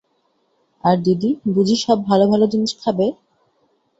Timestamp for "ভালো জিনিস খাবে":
2.31-3.05